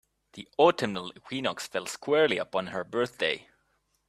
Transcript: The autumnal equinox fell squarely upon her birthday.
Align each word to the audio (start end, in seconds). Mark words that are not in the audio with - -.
The 0.33 0.47
autumnal 0.57 1.13
equinox 1.15 1.67
fell 1.67 1.85
squarely 1.85 2.39
upon 2.39 2.65
her 2.73 2.83
birthday. 2.83 3.47